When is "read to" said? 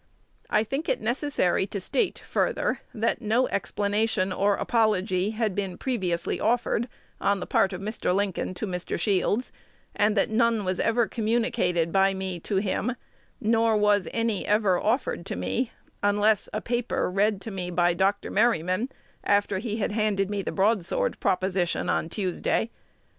17.11-17.51